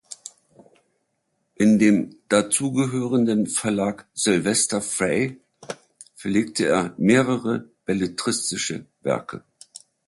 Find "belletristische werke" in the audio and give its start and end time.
7.85-9.43